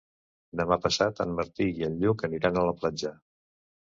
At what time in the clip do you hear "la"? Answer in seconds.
2.69-2.73